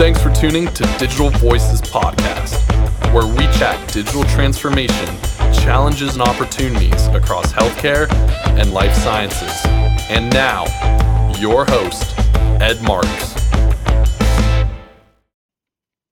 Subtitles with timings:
[0.00, 2.56] Thanks for tuning to Digital Voices Podcast,
[3.12, 5.06] where we chat digital transformation,
[5.52, 8.10] challenges, and opportunities across healthcare
[8.58, 9.52] and life sciences.
[10.08, 10.64] And now,
[11.38, 12.18] your host,
[12.62, 13.34] Ed Marx.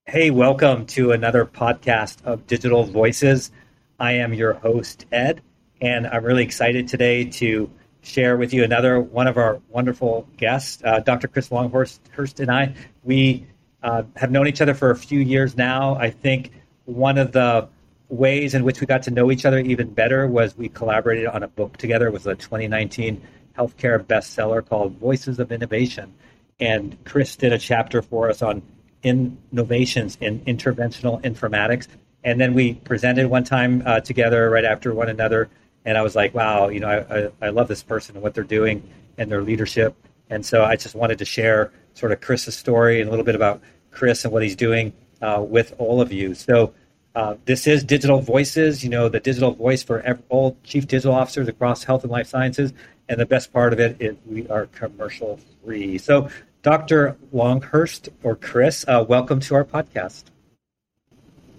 [0.05, 3.51] Hey, welcome to another podcast of Digital Voices.
[3.99, 5.41] I am your host, Ed,
[5.81, 7.71] and I'm really excited today to
[8.03, 11.27] share with you another one of our wonderful guests, uh, Dr.
[11.27, 12.75] Chris Longhurst and I.
[13.03, 13.47] We
[13.83, 15.97] uh, have known each other for a few years now.
[15.97, 16.53] I think
[16.85, 17.69] one of the
[18.09, 21.43] ways in which we got to know each other even better was we collaborated on
[21.43, 22.07] a book together.
[22.07, 23.21] It was a 2019
[23.57, 26.15] healthcare bestseller called Voices of Innovation.
[26.61, 28.63] And Chris did a chapter for us on
[29.03, 31.87] innovations in interventional informatics.
[32.25, 35.49] And then we presented one time uh, together right after one another
[35.89, 38.35] and I was like, wow, you know, I, I, I, love this person and what
[38.35, 38.87] they're doing
[39.17, 39.95] and their leadership.
[40.29, 43.35] And so I just wanted to share sort of Chris's story and a little bit
[43.35, 46.35] about Chris and what he's doing uh, with all of you.
[46.35, 46.73] So
[47.15, 51.15] uh, this is Digital Voices, you know, the digital voice for every, all chief digital
[51.15, 52.73] officers across health and life sciences.
[53.09, 55.99] And the best part of it is we are commercial free.
[55.99, 56.29] So
[56.63, 57.17] Dr.
[57.33, 60.25] Longhurst or Chris, uh, welcome to our podcast.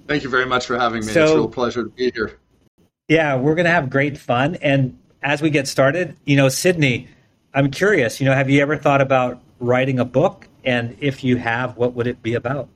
[0.08, 1.12] Thank you very much for having me.
[1.12, 2.40] So, it's a real pleasure to be here.
[3.08, 4.56] Yeah, we're going to have great fun.
[4.56, 7.10] And as we get started, you know, Sydney,
[7.54, 10.48] I'm curious, you know, have you ever thought about writing a book?
[10.64, 12.70] And if you have, what would it be about?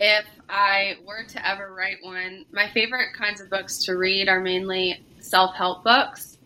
[0.00, 4.40] If I were to ever write one, my favorite kinds of books to read are
[4.40, 6.38] mainly self help books.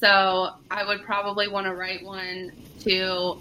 [0.00, 3.38] So I would probably want to write one to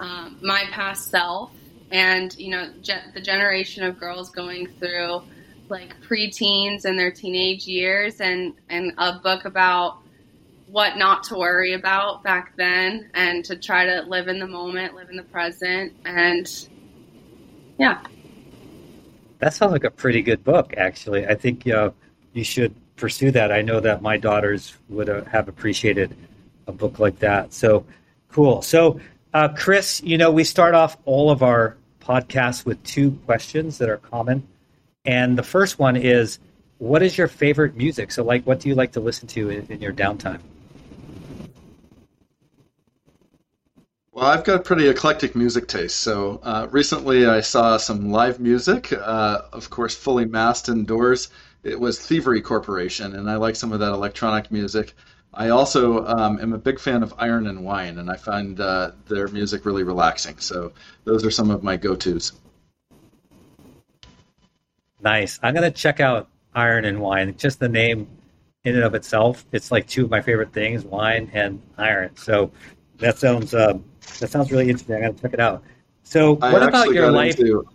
[0.00, 1.52] um, my past self
[1.90, 5.22] and, you know, ge- the generation of girls going through
[5.68, 9.98] like preteens and their teenage years and, and a book about
[10.74, 14.92] what not to worry about back then and to try to live in the moment,
[14.92, 15.92] live in the present.
[16.04, 16.50] And
[17.78, 18.02] yeah.
[19.38, 21.28] That sounds like a pretty good book, actually.
[21.28, 21.90] I think uh,
[22.32, 23.52] you should pursue that.
[23.52, 26.16] I know that my daughters would uh, have appreciated
[26.66, 27.52] a book like that.
[27.52, 27.86] So
[28.32, 28.60] cool.
[28.60, 28.98] So,
[29.32, 33.88] uh, Chris, you know, we start off all of our podcasts with two questions that
[33.88, 34.44] are common
[35.04, 36.40] and the first one is,
[36.78, 38.10] what is your favorite music?
[38.10, 40.40] So, like, what do you like to listen to in, in your downtime?
[44.14, 45.98] Well, I've got a pretty eclectic music taste.
[45.98, 51.30] So uh, recently I saw some live music, uh, of course, fully masked indoors.
[51.64, 54.94] It was Thievery Corporation, and I like some of that electronic music.
[55.32, 58.92] I also um, am a big fan of Iron and Wine, and I find uh,
[59.08, 60.38] their music really relaxing.
[60.38, 60.70] So
[61.02, 62.34] those are some of my go tos.
[65.00, 65.40] Nice.
[65.42, 67.36] I'm gonna check out Iron and Wine.
[67.36, 68.06] Just the name
[68.62, 72.16] in and of itself, it's like two of my favorite things: wine and iron.
[72.16, 72.52] So
[72.98, 73.78] that sounds uh,
[74.20, 74.96] that sounds really interesting.
[74.96, 75.62] I gotta check it out.
[76.02, 77.38] So what about your life?
[77.38, 77.66] Into,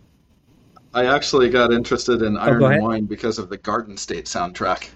[0.93, 4.89] I actually got interested in oh, Iron and Wine because of the Garden State soundtrack.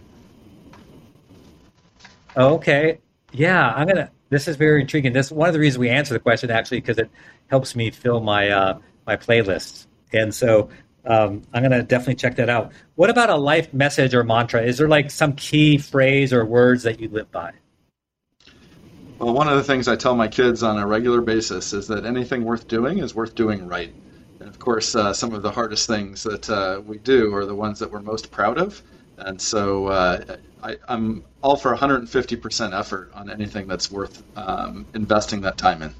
[2.36, 3.00] Oh, okay.
[3.32, 4.12] Yeah, I'm gonna.
[4.30, 5.14] This is very intriguing.
[5.14, 7.10] This one of the reasons we answer the question actually because it
[7.48, 9.88] helps me fill my uh, my playlists.
[10.12, 10.70] And so
[11.06, 12.72] um, I'm going to definitely check that out.
[12.96, 14.62] What about a life message or mantra?
[14.64, 17.52] Is there like some key phrase or words that you live by?
[19.24, 22.06] Well, one of the things I tell my kids on a regular basis is that
[22.06, 23.94] anything worth doing is worth doing right.
[24.42, 27.56] And of course, uh, some of the hardest things that uh, we do are the
[27.56, 28.82] ones that we're most proud of.
[29.18, 35.40] And so uh, I, am all for 150% effort on anything that's worth um, investing
[35.42, 35.96] that time in.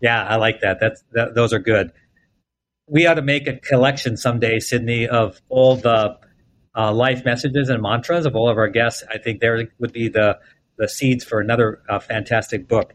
[0.00, 0.78] Yeah, I like that.
[0.78, 1.90] That's that, those are good.
[2.86, 6.20] We ought to make a collection someday, Sydney, of all the
[6.76, 9.02] uh, life messages and mantras of all of our guests.
[9.12, 10.38] I think there would be the
[10.76, 12.94] the seeds for another uh, fantastic book.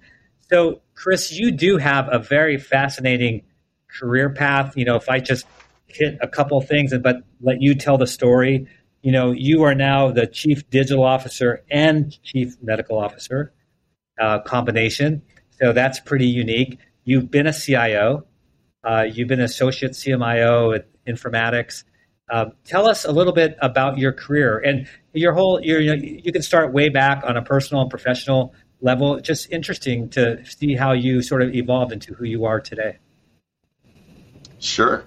[0.49, 3.43] So, Chris, you do have a very fascinating
[3.87, 4.75] career path.
[4.75, 5.45] You know, if I just
[5.87, 8.67] hit a couple things, and but let you tell the story.
[9.01, 13.53] You know, you are now the chief digital officer and chief medical officer
[14.19, 15.21] uh, combination.
[15.61, 16.79] So that's pretty unique.
[17.03, 18.25] You've been a CIO.
[18.83, 21.83] Uh, you've been associate CMIO at Informatics.
[22.29, 25.61] Uh, tell us a little bit about your career and your whole.
[25.61, 29.19] Your, you, know, you can start way back on a personal and professional level.
[29.19, 32.97] Just interesting to see how you sort of evolved into who you are today.
[34.59, 35.05] Sure.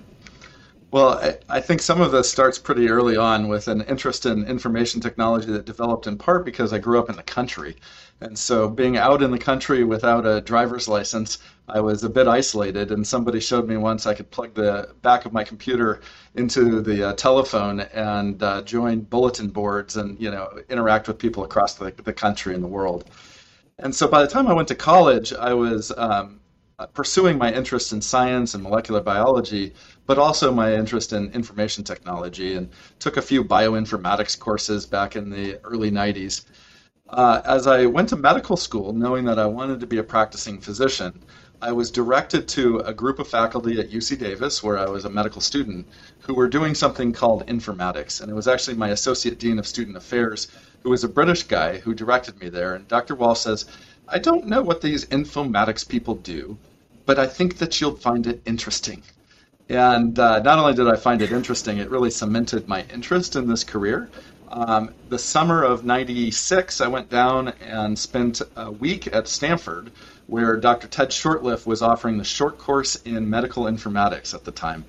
[0.91, 5.03] Well, I, think some of this starts pretty early on with an interest in information
[5.03, 7.77] technology that developed in part because I grew up in the country.
[8.23, 11.39] And so being out in the country without a driver's license,
[11.69, 12.91] I was a bit isolated.
[12.91, 16.01] And somebody showed me once I could plug the back of my computer
[16.37, 21.45] into the uh, telephone and uh, join bulletin boards and, you know, interact with people
[21.45, 23.05] across the, the country and the world.
[23.79, 26.38] And so by the time I went to college, I was um,
[26.87, 29.75] pursuing my interest in science and molecular biology,
[30.07, 32.71] but also my interest in information technology, and
[33.01, 36.45] took a few bioinformatics courses back in the early 90s.
[37.09, 40.61] Uh, as I went to medical school, knowing that I wanted to be a practicing
[40.61, 41.25] physician,
[41.61, 45.11] I was directed to a group of faculty at UC Davis, where I was a
[45.11, 45.89] medical student,
[46.21, 48.21] who were doing something called informatics.
[48.21, 50.47] And it was actually my associate dean of student affairs,
[50.85, 52.77] who was a British guy, who directed me there.
[52.77, 53.17] And Dr.
[53.17, 53.65] Wall says,
[54.11, 56.57] I don't know what these informatics people do,
[57.05, 59.03] but I think that you'll find it interesting.
[59.69, 63.49] And uh, not only did I find it interesting, it really cemented my interest in
[63.49, 64.09] this career.
[64.51, 69.93] Um, the summer of 96, I went down and spent a week at Stanford
[70.27, 70.89] where Dr.
[70.89, 74.87] Ted Shortliffe was offering the short course in medical informatics at the time.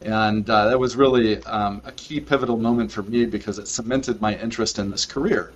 [0.00, 4.20] And uh, that was really um, a key pivotal moment for me because it cemented
[4.20, 5.52] my interest in this career.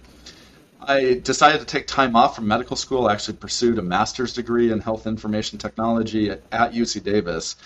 [0.87, 3.07] I decided to take time off from medical school.
[3.07, 7.57] I actually pursued a master's degree in health information technology at, UC Davis.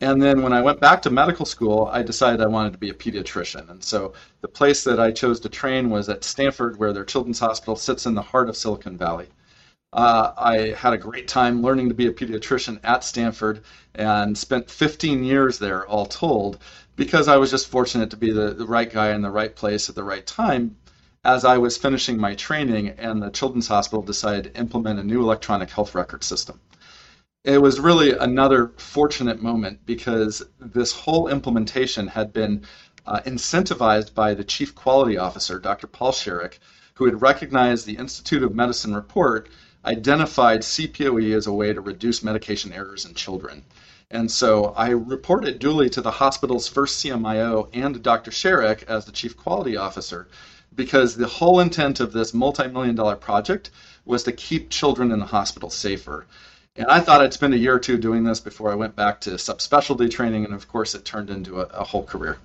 [0.00, 2.90] And then when I went back to medical school, I decided I wanted to be
[2.90, 3.68] a pediatrician.
[3.70, 4.12] And so
[4.42, 8.06] the place that I chose to train was at Stanford, where their children's hospital sits
[8.06, 9.28] in the heart of Silicon Valley.
[9.92, 13.62] Uh, I had a great time learning to be a pediatrician at Stanford
[13.94, 16.58] and spent 15 years there, all told,
[16.94, 19.88] because I was just fortunate to be the, the right guy in the right place
[19.88, 20.76] at the right time
[21.28, 25.20] as I was finishing my training and the Children's Hospital decided to implement a new
[25.20, 26.58] electronic health record system.
[27.44, 32.64] It was really another fortunate moment because this whole implementation had been
[33.04, 35.86] uh, incentivized by the Chief Quality Officer, Dr.
[35.86, 36.60] Paul Sharek,
[36.94, 39.50] who had recognized the Institute of Medicine report
[39.84, 43.64] identified CPOE as a way to reduce medication errors in children.
[44.10, 48.30] And so I reported duly to the hospital's first CMIO and Dr.
[48.30, 50.26] Sharek as the chief quality officer
[50.74, 53.70] because the whole intent of this multi million dollar project
[54.04, 56.26] was to keep children in the hospital safer.
[56.76, 59.20] And I thought I'd spend a year or two doing this before I went back
[59.22, 62.38] to subspecialty training, and of course, it turned into a, a whole career.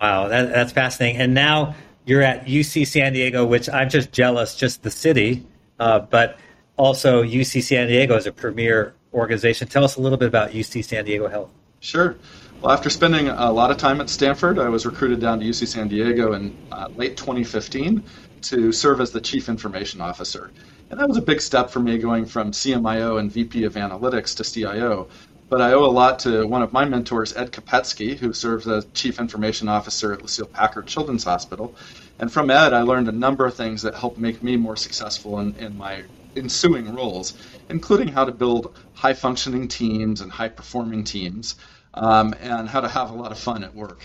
[0.00, 1.20] Wow, that, that's fascinating.
[1.20, 1.74] And now
[2.06, 5.46] you're at UC San Diego, which I'm just jealous, just the city,
[5.78, 6.38] uh, but
[6.76, 9.68] also UC San Diego is a premier organization.
[9.68, 11.50] Tell us a little bit about UC San Diego Health.
[11.80, 12.16] Sure.
[12.62, 15.66] Well, after spending a lot of time at Stanford, I was recruited down to UC
[15.66, 18.04] San Diego in uh, late 2015
[18.42, 20.50] to serve as the Chief Information Officer.
[20.90, 24.36] And that was a big step for me going from CMIO and VP of Analytics
[24.36, 25.08] to CIO.
[25.48, 28.84] But I owe a lot to one of my mentors, Ed Kopetsky, who serves as
[28.92, 31.74] Chief Information Officer at Lucile Packard Children's Hospital.
[32.18, 35.40] And from Ed, I learned a number of things that helped make me more successful
[35.40, 36.02] in, in my
[36.36, 37.32] ensuing roles,
[37.70, 41.56] including how to build high functioning teams and high performing teams,
[41.94, 44.04] um, and how to have a lot of fun at work.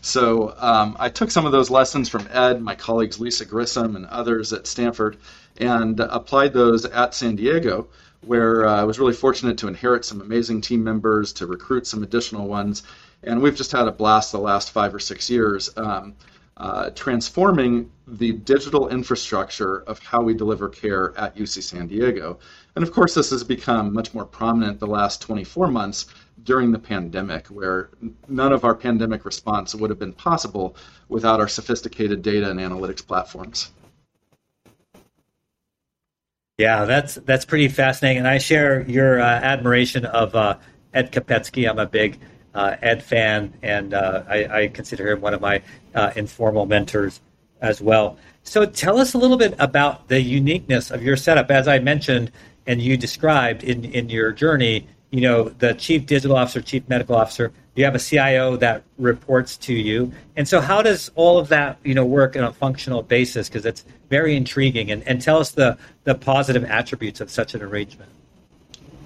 [0.00, 4.06] So um, I took some of those lessons from Ed, my colleagues Lisa Grissom, and
[4.06, 5.16] others at Stanford,
[5.56, 7.88] and applied those at San Diego
[8.26, 12.02] where uh, I was really fortunate to inherit some amazing team members, to recruit some
[12.02, 12.82] additional ones,
[13.22, 15.70] and we've just had a blast the last five or six years.
[15.76, 16.14] Um,
[16.58, 22.38] uh, transforming the digital infrastructure of how we deliver care at UC San Diego.
[22.74, 26.06] And of course, this has become much more prominent the last 24 months
[26.42, 27.90] during the pandemic, where
[28.28, 30.76] none of our pandemic response would have been possible
[31.08, 33.70] without our sophisticated data and analytics platforms.
[36.58, 40.56] Yeah, that's that's pretty fascinating, and I share your uh, admiration of uh,
[40.94, 41.68] Ed Kopetsky.
[41.68, 42.18] I'm a big
[42.54, 45.60] uh, Ed fan, and uh, I, I, consider him one of my
[45.94, 47.20] uh, informal mentors
[47.60, 48.16] as well.
[48.42, 51.50] So, tell us a little bit about the uniqueness of your setup.
[51.50, 52.32] As I mentioned,
[52.66, 57.16] and you described in in your journey, you know, the chief digital officer, chief medical
[57.16, 60.10] officer you have a CIO that reports to you.
[60.34, 63.48] And so, how does all of that, you know, work on a functional basis?
[63.48, 64.90] Because it's very intriguing.
[64.90, 68.10] And, and tell us the, the positive attributes of such an arrangement.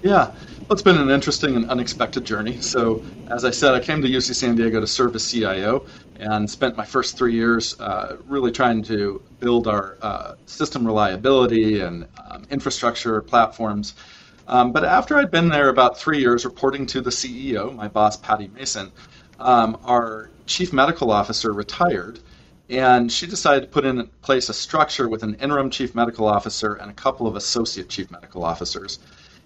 [0.01, 0.31] Yeah,
[0.61, 2.59] well, it's been an interesting and unexpected journey.
[2.61, 5.85] So, as I said, I came to UC San Diego to serve as CIO
[6.19, 11.81] and spent my first three years uh, really trying to build our uh, system reliability
[11.81, 13.95] and um, infrastructure platforms
[14.51, 18.17] um, but after I'd been there about three years, reporting to the CEO, my boss,
[18.17, 18.91] Patty Maysent,
[19.39, 22.19] um, our chief medical officer retired,
[22.69, 26.73] and she decided to put in place a structure with an interim chief medical officer
[26.73, 28.99] and a couple of associate chief medical officers.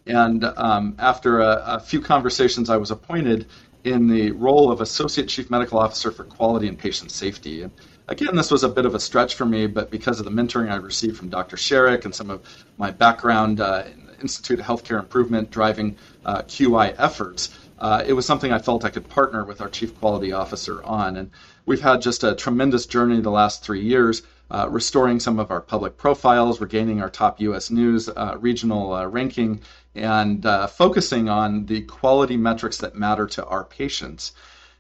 [0.08, 3.48] And um, after a, a, few conversations, I was appointed
[3.84, 7.62] in the role of associate chief medical officer for quality and patient safety.
[7.62, 7.72] And
[8.08, 10.72] again, this was a bit of a stretch for me, but because of the mentoring
[10.72, 11.58] I received from Dr.
[11.58, 12.42] Sharek and some of
[12.78, 13.84] my background uh,
[14.22, 18.90] Institute of Healthcare Improvement driving uh, QI efforts, uh, it was something I felt I
[18.90, 21.18] could partner with our Chief Quality Officer on.
[21.18, 21.32] And
[21.66, 25.60] we've had just a tremendous journey the last three years, uh, restoring some of our
[25.60, 27.70] public profiles, regaining our top U.S.
[27.70, 29.60] News uh, regional uh, ranking,
[29.94, 34.32] and uh, focusing on the quality metrics that matter to our patients.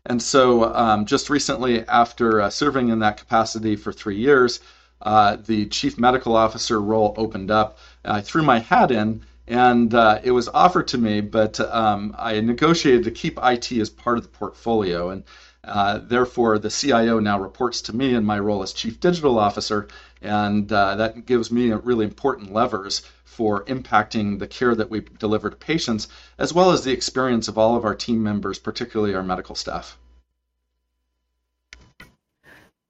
[0.05, 4.59] And so, um, just recently, after serving in that capacity for three years,
[5.03, 7.79] the chief medical officer role opened up.
[8.05, 12.39] I threw my hat in, and uh, it was offered to me, but um, I
[12.39, 15.09] negotiated to keep IT as part of the portfolio.
[15.09, 15.23] And
[15.63, 19.87] uh, therefore, the CIO now reports to me in my role as chief digital officer,
[20.21, 25.49] and uh, that gives me really important levers for impacting the care that we deliver
[25.49, 26.07] to patients,
[26.37, 29.97] as well as the experience of all of our team members, particularly our medical staff.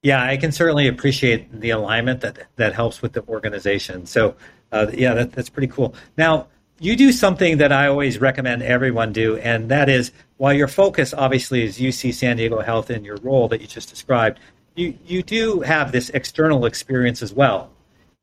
[0.02, 4.06] Yeah, I can certainly appreciate the alignment that that helps with the organization.
[4.06, 4.36] So,
[4.72, 5.94] uh, yeah, that, that's pretty cool.
[6.16, 10.68] Now, you do something that I always recommend everyone do, and that is while your
[10.68, 14.38] focus obviously is UC San Diego Health in your role that you just described,
[14.74, 17.70] you you do have this external experience as well.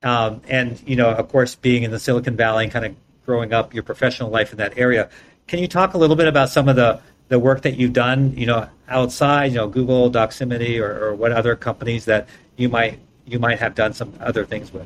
[0.04, 2.96] Um, and you know, of course, being in the Silicon Valley and kind of
[3.26, 5.10] growing up your professional life in that area,
[5.48, 8.36] can you talk a little bit about some of the the work that you've done,
[8.38, 13.00] you know, outside, you know, Google, Doximity, or, or what other companies that you might
[13.26, 14.86] you might have done some other things with?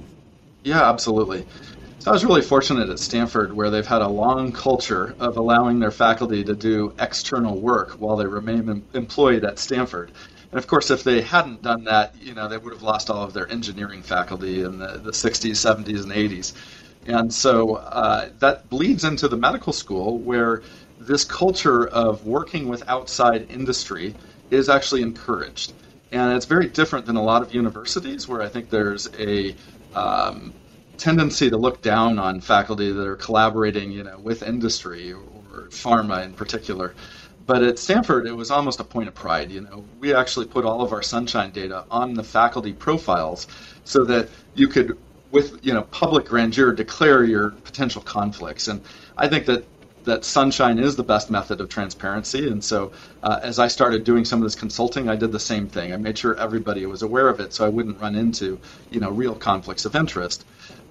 [0.68, 1.48] Yeah, absolutely.
[2.00, 5.80] So I was really fortunate at Stanford where they've had a long culture of allowing
[5.80, 10.12] their faculty to do external work while they remain employed at Stanford.
[10.52, 13.24] And of course, if they hadn't done that, you know, they would have lost all
[13.24, 16.54] of their engineering faculty in the, the 60s, 70s, and 80s.
[17.06, 20.64] And so uh, that bleeds into the medical school where
[21.00, 24.18] this culture of working with outside industry
[24.50, 25.74] is actually encouraged.
[26.12, 29.56] And it's very different than a lot of universities where I think there's a
[29.96, 30.54] um,
[30.98, 36.24] tendency to look down on faculty that are collaborating, you know, with industry or pharma
[36.26, 36.94] in particular.
[37.46, 39.52] But at Stanford, it was almost a point of pride.
[39.52, 43.48] You know, we actually put all of our sunshine data on the faculty profiles
[43.86, 44.98] so that you could,
[45.32, 48.68] with you know, public grandeur, declare your potential conflicts.
[48.68, 48.82] And
[49.18, 49.66] I think that
[50.08, 52.48] that sunshine is the best method of transparency.
[52.48, 55.68] And so, uh, as I started doing some of this consulting, I did the same
[55.68, 55.94] thing.
[55.94, 58.60] I made sure everybody was aware of it, so I wouldn't run into
[58.90, 60.46] you know real conflicts of interest.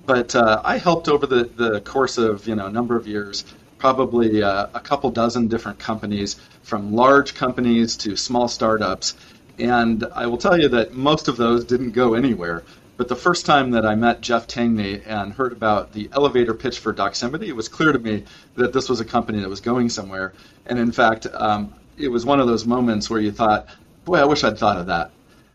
[0.06, 3.44] But uh, I helped over the, the course of you know a number of years
[3.78, 9.14] probably uh, a couple dozen different companies, from large companies to small startups.
[9.58, 12.62] And I will tell you that most of those didn't go anywhere.
[12.97, 16.79] But the first time that I met Jeff Tangney and heard about the elevator pitch
[16.79, 18.25] for Doximity, it was clear to me
[18.55, 20.33] that this was a company that was going somewhere.
[20.67, 23.69] And in fact, um, it was one of those moments where you thought,
[24.05, 25.11] boy, I wish I'd thought of that.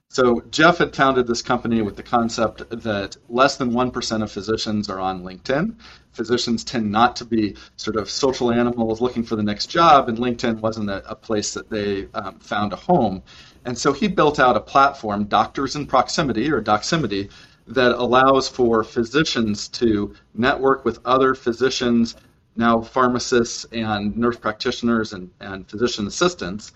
[0.10, 4.90] So Jeff had founded this company with the concept that less than 1% of physicians
[4.90, 5.76] are on LinkedIn.
[6.12, 10.18] Physicians tend not to be sort of social animals looking for the next job, and
[10.18, 13.24] LinkedIn wasn't a, a place that they um, found a home.
[13.66, 17.30] And so he built out a platform, Doctors in Proximity, or Doximity,
[17.68, 22.16] that allows for physicians to network with other physicians,
[22.56, 26.74] now pharmacists and nurse practitioners and, and physician assistants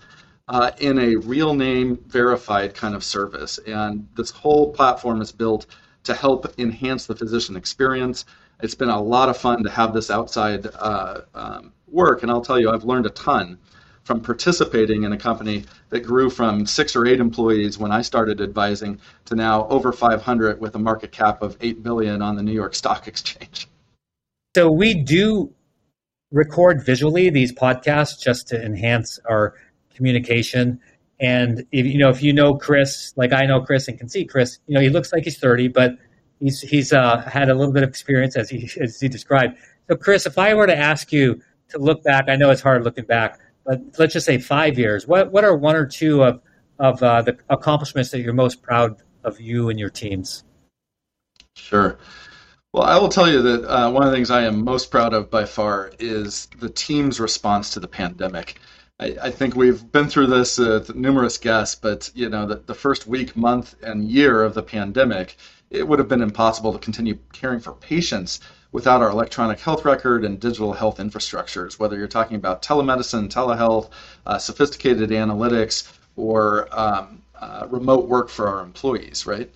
[0.48, 3.58] uh, in a real name verified kind of service.
[3.66, 5.66] And this whole platform is built
[6.04, 8.24] to help enhance the physician experience.
[8.62, 12.40] It's been a lot of fun to have this outside uh, um, work, and I'll
[12.40, 13.58] tell you, I've learned a ton
[14.04, 18.40] from participating in a company that grew from six or eight employees when I started
[18.40, 22.52] advising to now over 500 with a market cap of 8 billion on the New
[22.52, 23.68] York Stock Exchange.
[24.56, 25.52] So we do
[26.32, 29.54] record visually these podcasts just to enhance our
[29.94, 30.80] communication.
[31.20, 34.24] And if you know, if you know Chris, like I know Chris and can see
[34.24, 35.92] Chris, you know, he looks like he's 30, but
[36.40, 39.56] he's he's uh, had a little bit of experience as he as he described.
[39.88, 42.84] So, Chris, if I were to ask you to look back, I know it's hard
[42.84, 43.38] looking back,
[43.98, 45.06] let's just say five years.
[45.06, 46.40] What what are one or two of
[46.78, 50.44] of uh, the accomplishments that you're most proud of you and your teams?
[51.54, 51.98] Sure.
[52.72, 55.14] Well, I will tell you that uh, one of the things I am most proud
[55.14, 58.58] of by far is the team's response to the pandemic.
[59.00, 62.74] I, I think we've been through this uh, numerous guests, but you know, the, the
[62.74, 65.36] first week, month, and year of the pandemic,
[65.70, 68.40] it would have been impossible to continue caring for patients
[68.72, 73.90] without our electronic health record and digital health infrastructures, whether you're talking about telemedicine, telehealth,
[74.26, 79.50] uh, sophisticated analytics, or um, uh, remote work for our employees, right?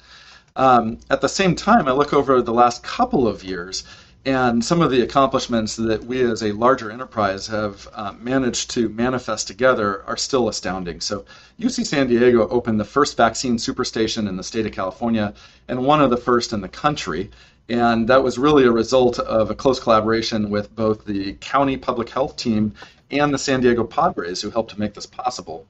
[0.57, 3.85] Um, at the same time, I look over the last couple of years
[4.27, 8.91] and some of the accomplishments that we as a larger enterprise have uh, managed to
[8.91, 11.01] manifest together are still astounding.
[11.01, 11.25] So,
[11.59, 15.33] UC San Diego opened the first vaccine superstation in the state of California
[15.69, 17.31] and one of the first in the country.
[17.71, 22.11] And that was really a result of a close collaboration with both the county public
[22.11, 22.75] health team
[23.11, 25.67] and the San Diego Padres, who helped to make this possible.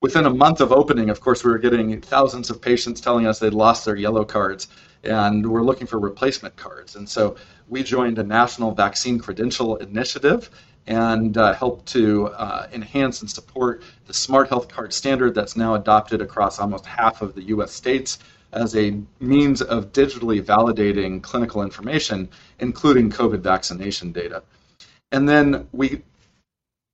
[0.00, 3.38] within a month of opening, of course, we were getting thousands of patients telling us
[3.38, 4.68] they'd lost their yellow cards
[5.04, 6.96] and we're looking for replacement cards.
[6.96, 7.36] And so
[7.68, 10.50] we joined a national vaccine credential initiative
[10.86, 15.74] and uh, helped to uh, enhance and support the Smart Health Card standard that's now
[15.74, 17.72] adopted across almost half of the U.S.
[17.72, 18.18] states
[18.52, 22.28] as a means of digitally validating clinical information,
[22.58, 24.42] including COVID vaccination data.
[25.12, 26.02] And then we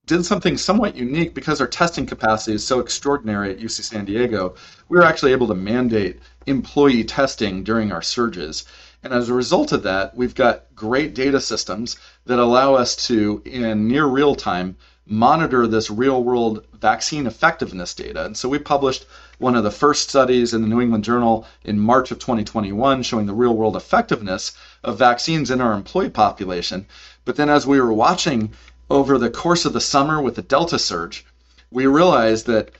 [0.06, 4.54] did something somewhat unique because our testing capacity is so extraordinary at UC San Diego.
[4.88, 8.64] We were actually able to mandate employee testing during our surges.
[9.02, 13.42] And as a result of that, we've got great data systems that allow us to,
[13.44, 14.76] in near real time,
[15.08, 18.24] monitor this real world vaccine effectiveness data.
[18.24, 19.06] And so we published
[19.38, 23.26] one of the first studies in the New England Journal in March of 2021 showing
[23.26, 26.86] the real world effectiveness of vaccines in our employee population.
[27.24, 28.52] But then as we were watching
[28.88, 31.26] over the course of the summer with the Delta surge,
[31.70, 32.70] we realized that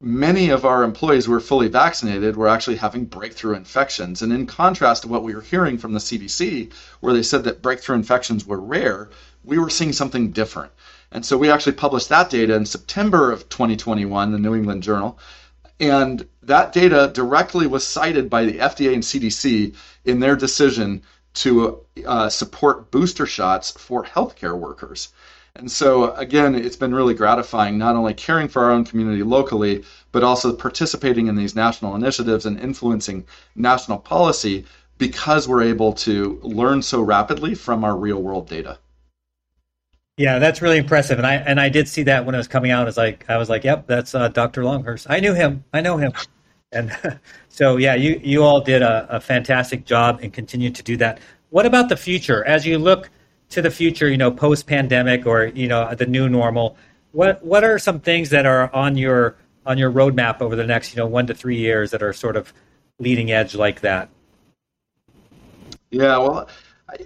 [0.00, 4.22] many of our employees who were fully vaccinated were actually having breakthrough infections.
[4.22, 7.62] And in contrast to what we were hearing from the CDC, where they said that
[7.62, 9.08] breakthrough infections were rare,
[9.42, 10.72] we were seeing something different.
[11.10, 15.18] And so we actually published that data in September of 2021, the New England Journal.
[15.78, 21.02] And that data directly was cited by the FDA and CDC in their decision
[21.34, 25.08] to uh, support booster shots for healthcare workers.
[25.58, 29.84] And so, again, it's been really gratifying not only caring for our own community locally,
[30.12, 34.66] but also participating in these national initiatives and influencing national policy
[34.98, 38.78] because we're able to learn so rapidly from our real world data.
[40.18, 42.70] Yeah, that's really impressive, and I and I did see that when it was coming
[42.70, 42.88] out.
[42.88, 44.64] As like I was like, "Yep, that's uh, Dr.
[44.64, 45.06] Longhurst.
[45.10, 45.64] I knew him.
[45.74, 46.12] I know him."
[46.72, 46.96] And
[47.50, 51.18] so, yeah, you you all did a, a fantastic job and continue to do that.
[51.50, 52.42] What about the future?
[52.44, 53.10] As you look
[53.50, 56.76] to the future, you know, post pandemic or you know the new normal,
[57.12, 60.94] what what are some things that are on your on your roadmap over the next
[60.94, 62.52] you know one to three years that are sort of
[62.98, 64.08] leading edge like that?
[65.90, 66.48] Yeah, well,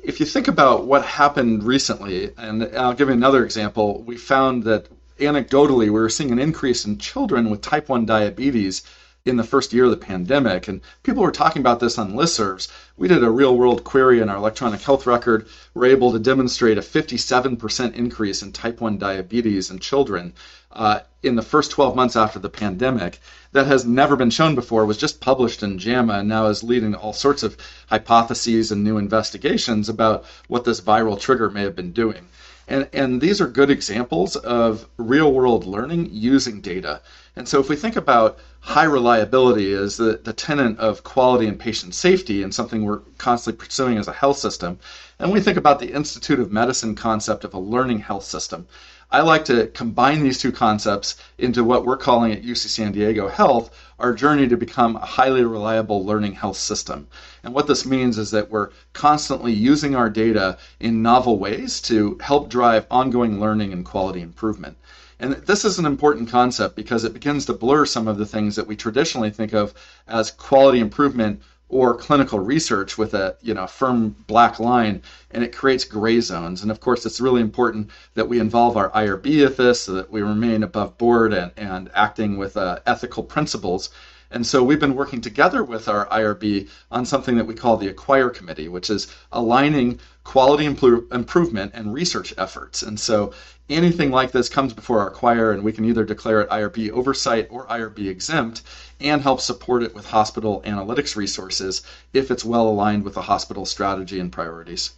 [0.03, 4.65] if you think about what happened recently, and I'll give you another example, we found
[4.65, 8.83] that anecdotally we were seeing an increase in children with type 1 diabetes
[9.31, 10.69] in the first year of the pandemic.
[10.69, 12.69] And people were talking about this on listservs.
[12.99, 15.47] We did a real world query in our electronic health record.
[15.73, 20.35] We're able to demonstrate a 57% increase in type 1 diabetes in children
[20.73, 23.21] uh, in the first 12 months after the pandemic.
[23.53, 26.93] That has never been shown before, was just published in JAMA, and now is leading
[26.93, 27.57] to all sorts of
[27.89, 32.29] hypotheses and new investigations about what this viral trigger may have been doing.
[32.69, 37.01] And, and these are good examples of real world learning using data.
[37.35, 41.59] And so if we think about high reliability is the, the tenet of quality and
[41.59, 44.79] patient safety and something we're constantly pursuing as a health system,
[45.19, 48.67] and we think about the Institute of Medicine concept of a learning health system,
[49.13, 53.27] I like to combine these two concepts into what we're calling at UC San Diego
[53.27, 57.09] Health our journey to become a highly reliable learning health system.
[57.43, 62.19] And what this means is that we're constantly using our data in novel ways to
[62.21, 64.77] help drive ongoing learning and quality improvement.
[65.21, 68.57] And this is an important concept because it begins to blur some of the things
[68.57, 69.75] that we traditionally think of
[70.09, 75.55] as quality improvement or clinical research with a you know firm black line and it
[75.55, 76.63] creates gray zones.
[76.63, 80.11] And of course it's really important that we involve our IRB with this so that
[80.11, 83.91] we remain above board and, and acting with uh, ethical principles
[84.31, 87.89] and so we've been working together with our IRB on something that we call the
[87.89, 92.83] Acquire Committee, which is aligning quality improvement and research efforts.
[92.83, 93.33] And so
[93.69, 97.49] anything like this comes before our Acquire, and we can either declare it IRB oversight
[97.51, 98.63] or IRB exempt
[99.01, 103.67] and help support it with hospital analytics resources if it's well aligned with the hospital
[103.67, 104.93] strategy and priorities.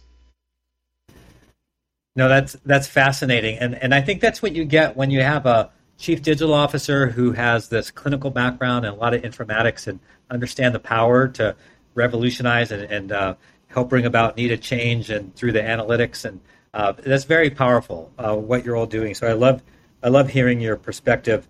[2.15, 5.47] No, that's that's fascinating, and and I think that's what you get when you have
[5.47, 9.99] a chief digital officer who has this clinical background and a lot of informatics and
[10.29, 11.55] understand the power to
[11.95, 13.35] revolutionize and, and uh,
[13.67, 16.39] help bring about needed change and through the analytics and
[16.73, 19.13] uh, that's very powerful uh, what you're all doing.
[19.13, 19.61] So I love
[20.01, 21.47] I love hearing your perspective.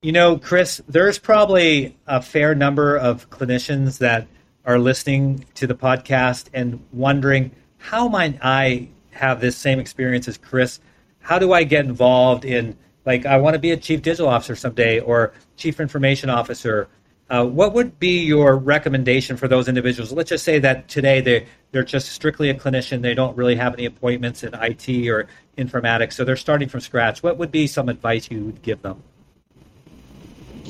[0.00, 4.26] You know, Chris, there's probably a fair number of clinicians that
[4.64, 10.38] are listening to the podcast and wondering how might I have this same experience as
[10.38, 10.80] Chris?
[11.20, 14.56] How do I get involved in like I want to be a chief digital officer
[14.56, 16.88] someday or chief information officer.
[17.30, 20.12] Uh, what would be your recommendation for those individuals?
[20.12, 23.02] Let's just say that today they they're just strictly a clinician.
[23.02, 27.22] They don't really have any appointments in IT or informatics, so they're starting from scratch.
[27.22, 29.02] What would be some advice you would give them?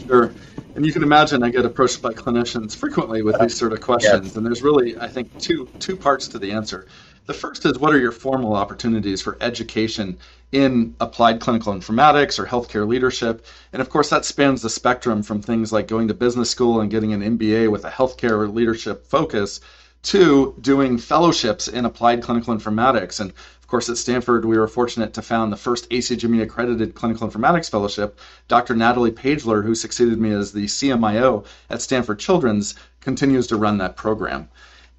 [0.06, 0.32] Sure.
[0.74, 4.32] And you can imagine I get approached by clinicians frequently with these sort of questions.
[4.32, 4.38] Yeah.
[4.38, 6.86] And there's really, I think, two two parts to the answer.
[7.26, 10.18] The first is what are your formal opportunities for education
[10.52, 13.46] in applied clinical informatics or healthcare leadership?
[13.72, 16.90] And of course, that spans the spectrum from things like going to business school and
[16.90, 19.60] getting an MBA with a healthcare leadership focus
[20.02, 23.20] to doing fellowships in applied clinical informatics.
[23.20, 27.26] And of course, at Stanford, we were fortunate to found the first ACGME accredited clinical
[27.26, 28.20] informatics fellowship.
[28.48, 28.76] Dr.
[28.76, 33.96] Natalie Pageler, who succeeded me as the CMIO at Stanford Children's, continues to run that
[33.96, 34.50] program.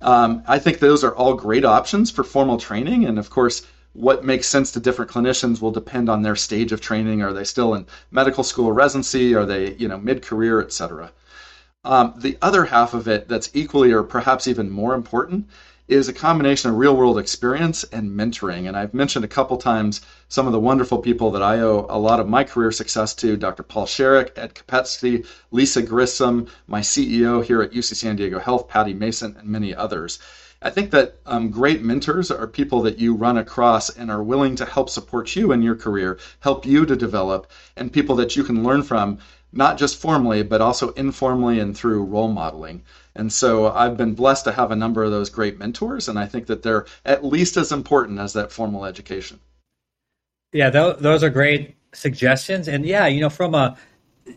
[0.02, 3.06] Um, I think those are all great options for formal training.
[3.06, 6.82] And of course, what makes sense to different clinicians will depend on their stage of
[6.82, 7.22] training.
[7.22, 9.34] Are they still in medical school residency?
[9.34, 11.12] Are they, you know, mid-career, et cetera?
[11.86, 15.48] Um, the other half of it that's equally or perhaps even more important
[15.88, 18.68] is a combination of real world experience and mentoring.
[18.68, 22.00] And I've mentioned a couple times some of the wonderful people that I owe a
[22.00, 23.62] lot of my career success to Dr.
[23.62, 28.96] Paul Sharek, Ed Kopetsky, Lisa Grissom, my CEO here at UC San Diego Health, Patty
[28.96, 30.18] Maysent, and many others.
[30.62, 34.56] I think that um, great mentors are people that you run across and are willing
[34.56, 37.46] to help support you in your career, help you to develop,
[37.76, 39.20] and people that you can learn from
[39.52, 42.82] not just formally, but also informally and through role modeling.
[43.16, 46.26] And so I've been blessed to have a number of those great mentors, and I
[46.26, 49.40] think that they're at least as important as that formal education.
[50.52, 52.68] Yeah, those are great suggestions.
[52.68, 53.78] And yeah, you know, from a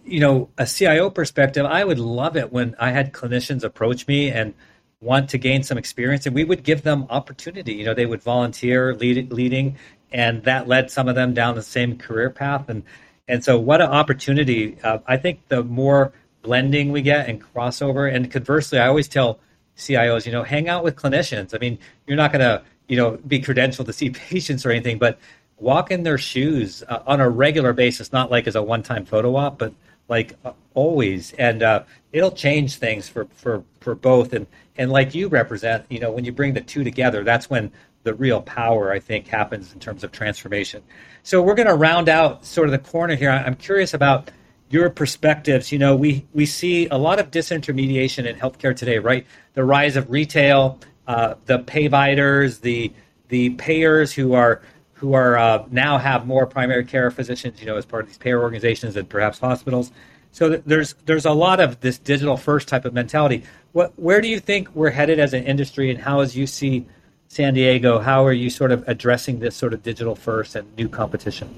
[0.04, 4.30] you know a CIO perspective, I would love it when I had clinicians approach me
[4.30, 4.54] and
[5.00, 7.74] want to gain some experience, and we would give them opportunity.
[7.74, 9.76] You know, they would volunteer lead, leading,
[10.10, 12.68] and that led some of them down the same career path.
[12.68, 12.82] And
[13.26, 14.78] and so, what an opportunity!
[14.82, 19.40] Uh, I think the more blending we get and crossover, and conversely, I always tell
[19.76, 21.54] CIOs, you know, hang out with clinicians.
[21.54, 24.98] I mean, you're not going to, you know, be credentialed to see patients or anything,
[24.98, 25.18] but
[25.58, 29.34] walk in their shoes uh, on a regular basis, not like as a one-time photo
[29.36, 29.72] op, but
[30.08, 34.32] like uh, always, and uh, it'll change things for for for both.
[34.32, 34.46] And
[34.76, 37.70] and like you represent, you know, when you bring the two together, that's when
[38.04, 40.82] the real power I think happens in terms of transformation.
[41.22, 43.30] So we're going to round out sort of the corner here.
[43.30, 44.30] I'm curious about
[44.70, 45.72] your perspectives.
[45.72, 49.26] You know, we we see a lot of disintermediation in healthcare today, right?
[49.54, 52.92] The rise of retail, uh, the payviders, the
[53.28, 54.62] the payers who are
[54.94, 58.18] who are uh, now have more primary care physicians, you know, as part of these
[58.18, 59.92] payer organizations and perhaps hospitals.
[60.32, 63.44] So there's there's a lot of this digital first type of mentality.
[63.72, 66.84] What where do you think we're headed as an industry, and how as UC
[67.28, 70.88] San Diego, how are you sort of addressing this sort of digital first and new
[70.88, 71.54] competition?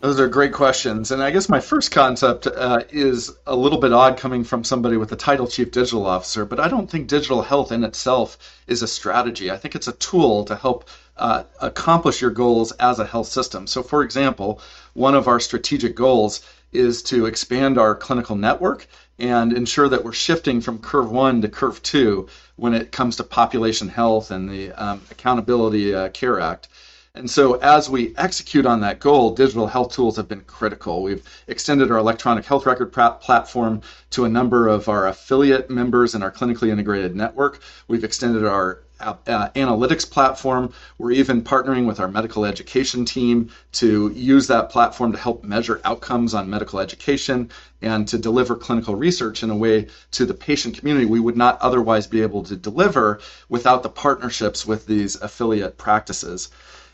[0.00, 1.10] Those are great questions.
[1.10, 4.96] And I guess my first concept uh, is a little bit odd coming from somebody
[4.96, 8.80] with the title Chief Digital Officer, but I don't think digital health in itself is
[8.80, 9.50] a strategy.
[9.50, 13.66] I think it's a tool to help uh, accomplish your goals as a health system.
[13.66, 14.60] So, for example,
[14.94, 18.86] one of our strategic goals is to expand our clinical network
[19.18, 23.24] and ensure that we're shifting from curve one to curve two when it comes to
[23.24, 26.68] population health and the um, Accountability uh, Care Act.
[27.14, 31.02] And so, as we execute on that goal, digital health tools have been critical.
[31.02, 36.22] We've extended our electronic health record platform to a number of our affiliate members in
[36.22, 37.60] our clinically integrated network.
[37.88, 39.14] We've extended our uh,
[39.54, 40.72] analytics platform.
[40.98, 45.80] We're even partnering with our medical education team to use that platform to help measure
[45.84, 50.76] outcomes on medical education and to deliver clinical research in a way to the patient
[50.76, 55.78] community we would not otherwise be able to deliver without the partnerships with these affiliate
[55.78, 56.48] practices.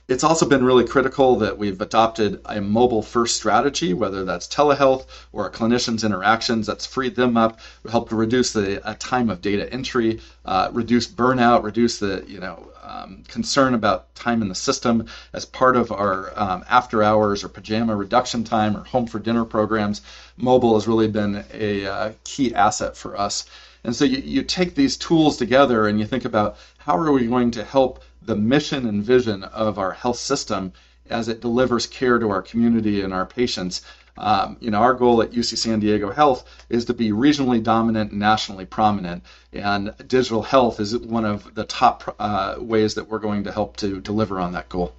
[0.07, 5.07] It's also been really critical that we've adopted a mobile first strategy, whether that's telehealth
[5.33, 10.21] or clinicians' interactions, that's freed them up, helped reduce the uh, time of data entry,
[10.45, 15.47] uh, reduce burnout, reduce the you know um, concern about time in the system as
[15.47, 20.03] part of our um, after hours or pajama reduction time or home for dinner programs.
[20.37, 23.47] Mobile has really been a uh, key asset for us.
[23.85, 27.27] And so you, you take these tools together and you think about how are we
[27.27, 30.73] going to help the mission and vision of our health system
[31.11, 33.83] as it delivers care to our community and our patients.
[34.17, 38.13] Um, you know, our goal at UC San Diego Health is to be regionally dominant
[38.13, 43.19] and nationally prominent, and digital health is one of the top uh, ways that we're
[43.19, 44.95] going to help to deliver on that goal.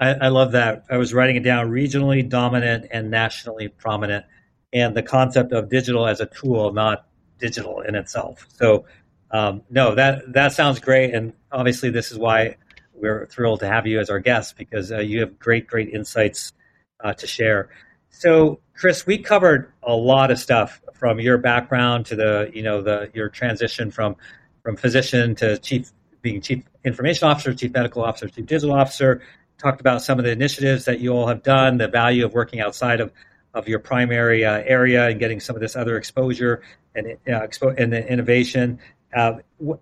[0.00, 0.84] I, I love that.
[0.90, 4.26] I was writing it down: regionally dominant and nationally prominent,
[4.72, 7.06] and the concept of digital as a tool, not
[7.38, 8.46] digital in itself.
[8.56, 8.84] So
[9.30, 12.56] um, no, that that sounds great, and obviously this is why
[12.94, 16.52] we're thrilled to have you as our guest because uh, you have great, great insights
[17.00, 17.68] uh, to share.
[18.10, 22.82] So, Chris, we covered a lot of stuff from your background to the you know
[22.82, 24.16] the your transition from
[24.62, 25.90] from physician to chief
[26.22, 29.22] being chief information officer, chief medical officer, chief digital officer.
[29.58, 32.60] Talked about some of the initiatives that you all have done, the value of working
[32.60, 33.12] outside of
[33.54, 36.62] of your primary uh, area and getting some of this other exposure
[36.94, 38.78] and uh, expo- and the innovation
[39.14, 39.34] uh,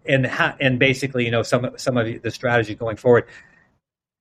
[0.07, 0.27] and
[0.61, 3.27] and basically you know some some of the strategy going forward.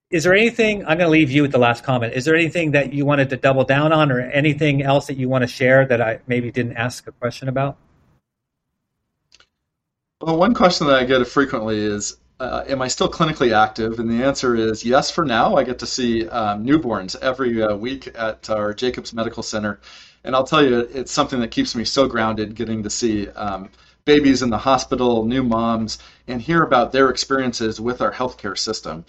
[0.09, 2.13] Is there anything I'm going to leave you with the last comment?
[2.13, 5.27] Is there anything that you wanted to double down on, or anything else that you
[5.27, 7.77] want to share that I maybe didn't ask a question about?
[10.21, 13.99] Well, one question that I get frequently is uh, am I still clinically active?
[13.99, 15.55] And the answer is yes for now.
[15.55, 19.79] I get to see um, newborns every uh, week at our Jacobs Medical Center.
[20.23, 23.69] And I'll tell you, it's something that keeps me so grounded getting to see um,
[24.05, 29.05] babies in the hospital, new moms, and hear about their experiences with our healthcare system.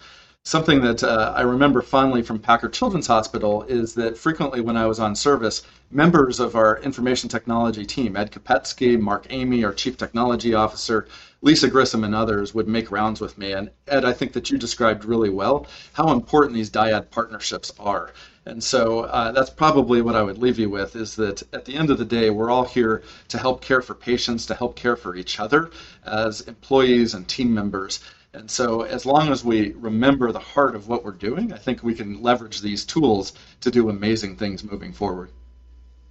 [0.47, 4.87] Something that uh, I remember fondly from Packard Children's Hospital is that frequently when I
[4.87, 9.97] was on service, members of our information technology team, Ed Kopetsky, Mark Amy, our chief
[9.97, 11.09] technology officer,
[11.41, 13.53] Lisa Grissom, and others would make rounds with me.
[13.53, 18.13] And Ed, I think that you described really well how important these dyad partnerships are.
[18.47, 21.75] And so uh, that's probably what I would leave you with is that at the
[21.75, 24.97] end of the day, we're all here to help care for patients, to help care
[24.97, 25.71] for each other
[26.05, 28.01] as employees and team members.
[28.35, 31.83] And so, as long as we remember the heart of what we're doing, I think
[31.83, 35.31] we can leverage these tools to do amazing things moving forward.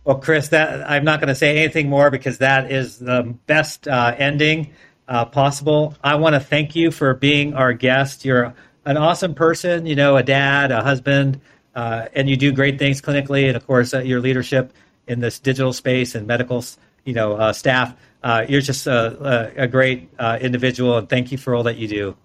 [0.05, 3.87] Well, Chris, that I'm not going to say anything more because that is the best
[3.87, 4.71] uh, ending
[5.07, 5.95] uh, possible.
[6.03, 8.25] I want to thank you for being our guest.
[8.25, 8.53] You're
[8.85, 11.39] an awesome person, you know, a dad, a husband,
[11.75, 14.73] uh, and you do great things clinically, and of course, uh, your leadership
[15.07, 16.63] in this digital space and medical,
[17.03, 21.31] you know, uh, staff uh, you're just a, a, a great uh, individual, and thank
[21.31, 22.15] you for all that you do.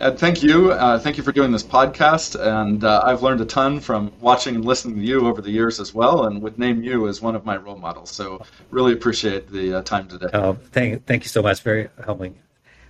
[0.00, 0.72] Ed, thank you.
[0.72, 2.40] Uh, thank you for doing this podcast.
[2.40, 5.80] And uh, I've learned a ton from watching and listening to you over the years
[5.80, 8.10] as well, and would name you as one of my role models.
[8.10, 10.28] So really appreciate the uh, time today.
[10.32, 11.62] Oh, thank, thank you so much.
[11.62, 12.36] Very humbling.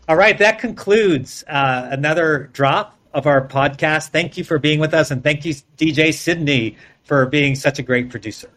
[0.06, 4.08] All right, that concludes uh, another drop of our podcast.
[4.08, 7.82] Thank you for being with us, and thank you, DJ Sydney, for being such a
[7.82, 8.50] great producer.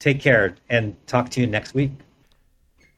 [0.00, 1.92] Take care, and talk to you next week.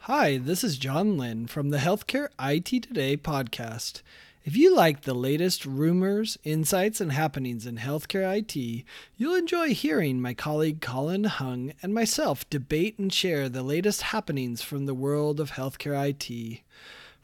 [0.01, 4.03] Hi, this is John Lynn from the Healthcare IT Today podcast.
[4.44, 8.85] If you like the latest rumors, insights, and happenings in healthcare IT,
[9.16, 14.62] you'll enjoy hearing my colleague Colin Hung and myself debate and share the latest happenings
[14.62, 16.61] from the world of healthcare IT.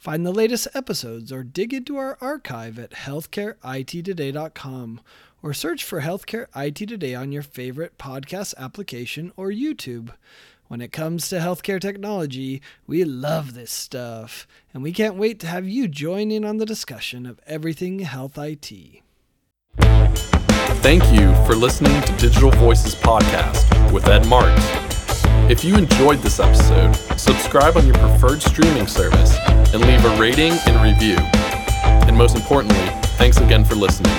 [0.03, 5.01] Find the latest episodes or dig into our archive at healthcareittoday.com
[5.45, 10.11] or search for Healthcare IT Today on your favorite podcast application or YouTube.
[10.67, 15.47] When it comes to healthcare technology, we love this stuff, and we can't wait to
[15.47, 18.73] have you join in on the discussion of everything health IT.
[20.83, 24.82] Thank you for listening to Digital Voices Podcast with Ed Marx.
[25.51, 30.53] If you enjoyed this episode, subscribe on your preferred streaming service and leave a rating
[30.67, 31.17] and review.
[32.07, 34.13] And most importantly, thanks again for listening.